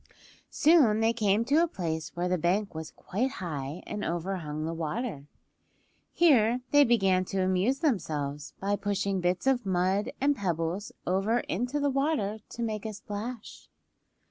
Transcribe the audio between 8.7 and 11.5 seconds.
pushing bits of mud and pebbles over